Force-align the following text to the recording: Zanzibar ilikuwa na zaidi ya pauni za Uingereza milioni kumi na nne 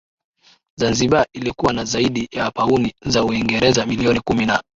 Zanzibar 0.77 1.27
ilikuwa 1.33 1.73
na 1.73 1.85
zaidi 1.85 2.27
ya 2.31 2.51
pauni 2.51 2.93
za 3.05 3.23
Uingereza 3.23 3.85
milioni 3.85 4.19
kumi 4.19 4.45
na 4.45 4.53
nne 4.53 4.63